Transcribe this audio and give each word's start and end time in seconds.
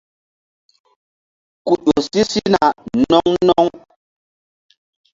Ke 1.65 1.73
ƴo 1.83 1.93
si 2.07 2.21
sina 2.31 2.65
no̧ŋ 3.09 3.25
no̧ŋ. 3.47 3.65